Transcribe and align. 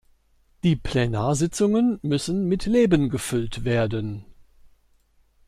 Die 0.63 0.75
Plenarsitzungen 0.75 1.99
müssen 2.01 2.47
mit 2.47 2.65
Leben 2.65 3.09
gefüllt 3.11 3.65
werden. 3.65 4.25